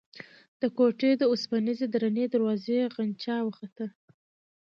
د 0.61 0.63
کوټې 0.77 1.11
د 1.17 1.23
اوسپنيزې 1.31 1.85
درنې 1.93 2.25
دروازې 2.33 2.79
غنجا 2.95 3.37
وخته. 3.43 3.85